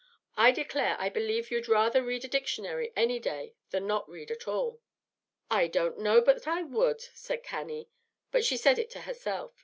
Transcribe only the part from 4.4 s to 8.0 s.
all." "I don't know but I would," said Cannie;